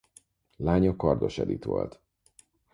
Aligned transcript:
Lánya 0.57 0.95
Kardos 0.95 1.37
Edit 1.37 1.63
volt. 1.65 1.99